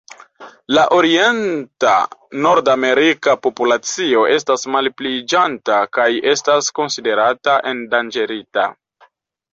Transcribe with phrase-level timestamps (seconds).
[0.75, 1.91] La orienta
[2.45, 8.69] nordamerika populacio estas malpliiĝanta kaj estas konsiderata endanĝerita.